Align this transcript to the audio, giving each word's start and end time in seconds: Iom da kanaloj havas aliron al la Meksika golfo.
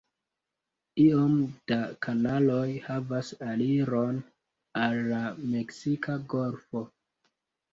Iom 1.01 1.33
da 1.71 1.77
kanaloj 2.05 2.63
havas 2.87 3.29
aliron 3.49 4.19
al 4.87 4.99
la 5.13 5.21
Meksika 5.53 6.19
golfo. 6.35 6.85